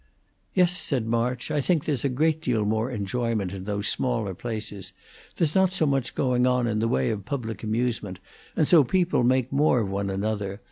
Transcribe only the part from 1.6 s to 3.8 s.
think there's a great deal more enjoyment in